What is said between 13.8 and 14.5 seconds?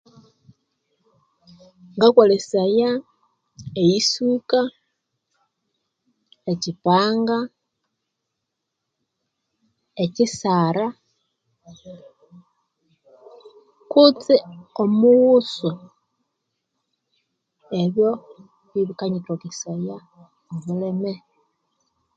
kutse